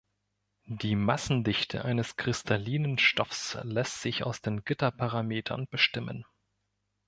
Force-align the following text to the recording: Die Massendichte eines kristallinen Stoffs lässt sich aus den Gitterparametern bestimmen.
Die 0.65 0.95
Massendichte 0.95 1.85
eines 1.85 2.15
kristallinen 2.17 2.97
Stoffs 2.97 3.55
lässt 3.61 4.01
sich 4.01 4.23
aus 4.23 4.41
den 4.41 4.65
Gitterparametern 4.65 5.67
bestimmen. 5.69 6.25